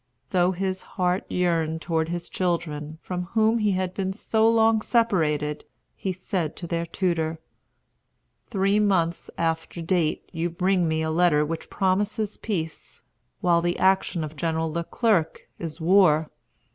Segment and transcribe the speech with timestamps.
[0.31, 5.63] Though his heart yearned toward his children, from whom he had been so long separated,
[5.95, 7.37] he said to their tutor:
[8.47, 13.03] "Three months after date you bring me a letter which promises peace,
[13.41, 16.31] while the action of General Le Clerc is war.